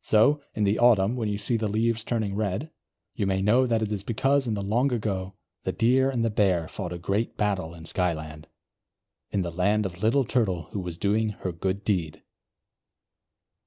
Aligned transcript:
So, 0.00 0.40
in 0.54 0.64
the 0.64 0.78
autumn, 0.78 1.14
when 1.14 1.28
you 1.28 1.36
see 1.36 1.58
the 1.58 1.68
leaves 1.68 2.02
turning 2.02 2.34
red, 2.34 2.70
you 3.14 3.26
may 3.26 3.42
know 3.42 3.66
that 3.66 3.82
it 3.82 3.92
is 3.92 4.02
because 4.02 4.46
in 4.46 4.54
the 4.54 4.62
long 4.62 4.90
ago, 4.90 5.34
the 5.64 5.72
Deer 5.72 6.08
and 6.08 6.24
the 6.24 6.30
Bear 6.30 6.68
fought 6.68 6.90
a 6.94 6.98
great 6.98 7.36
battle 7.36 7.74
in 7.74 7.84
Skyland, 7.84 8.48
in 9.30 9.42
the 9.42 9.52
land 9.52 9.84
of 9.84 10.00
Little 10.02 10.24
Turtle 10.24 10.70
who 10.72 10.80
was 10.80 10.96
doing 10.96 11.34
her 11.44 11.52
good 11.52 11.84
deed. 11.84 12.22